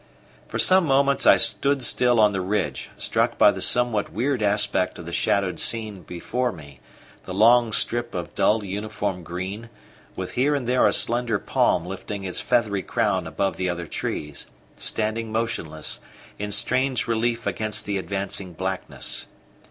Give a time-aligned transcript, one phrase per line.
[0.47, 4.97] For some moments I stood still on the ridge, struck by the somewhat weird aspect
[4.97, 6.79] of the shadowed scene before me
[7.25, 9.69] the long strip of dull uniform green,
[10.15, 14.47] with here and there a slender palm lifting its feathery crown above the other trees,
[14.75, 15.99] standing motionless,
[16.39, 19.27] in strange relief against the advancing blackness.